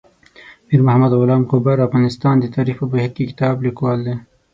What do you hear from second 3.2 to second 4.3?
کتاب لیکوال دی.